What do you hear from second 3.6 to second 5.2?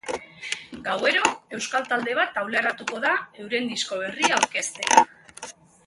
disko berria aurkeztera.